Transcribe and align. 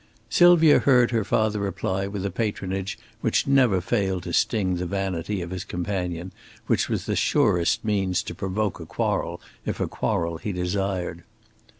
Sylvia 0.31 0.79
heard 0.79 1.11
her 1.11 1.23
father 1.23 1.59
reply 1.59 2.07
with 2.07 2.23
the 2.23 2.31
patronage 2.31 2.97
which 3.19 3.45
never 3.45 3.79
failed 3.81 4.23
to 4.23 4.33
sting 4.33 4.77
the 4.77 4.87
vanity 4.87 5.43
of 5.43 5.51
his 5.51 5.63
companion, 5.63 6.31
which 6.65 6.89
was 6.89 7.05
the 7.05 7.15
surest 7.15 7.85
means 7.85 8.23
to 8.23 8.33
provoke 8.33 8.79
a 8.79 8.85
quarrel, 8.87 9.39
if 9.63 9.79
a 9.79 9.87
quarrel 9.87 10.37
he 10.39 10.51
desired. 10.53 11.23